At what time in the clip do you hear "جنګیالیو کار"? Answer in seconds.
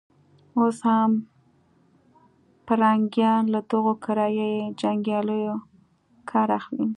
4.81-6.49